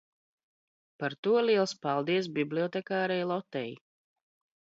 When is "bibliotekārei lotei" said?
2.39-3.71